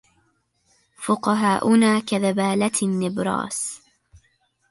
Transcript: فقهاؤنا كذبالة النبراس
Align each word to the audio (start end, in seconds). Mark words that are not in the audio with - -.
فقهاؤنا 0.95 1.99
كذبالة 1.99 2.71
النبراس 2.83 3.81